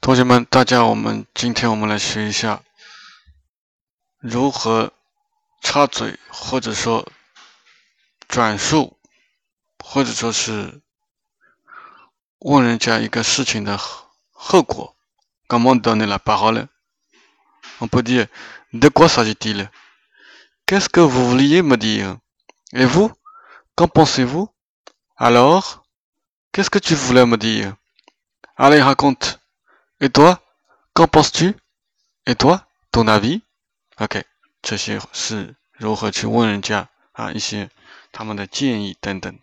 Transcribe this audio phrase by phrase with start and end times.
[0.00, 2.63] 同学们，大家，我们今天我们来学一下
[4.19, 4.93] 如何
[5.61, 7.07] 插嘴，或者说
[8.27, 8.97] 转述，
[9.83, 10.81] 或者说是
[12.39, 13.77] 问人家一个事情的
[14.31, 14.95] 后果。
[15.47, 16.67] Comment donner la parole
[17.81, 18.27] On peut dire
[18.71, 19.69] De quoi s'agit-il
[20.65, 22.17] Qu'est-ce que vous vouliez me dire
[22.71, 23.11] Et vous
[23.75, 24.49] Qu'en pensez-vous
[25.17, 25.83] Alors
[26.53, 27.75] Qu'est-ce que tu voulais me dire
[28.55, 29.39] Allez, raconte
[30.00, 30.40] Et toi
[30.94, 31.54] Qu'en penses-tu
[32.26, 33.42] Et toi Ton avis
[33.98, 34.24] OK，
[34.62, 37.70] 这些是如何去问人家啊一些
[38.12, 39.38] 他们的建议等等。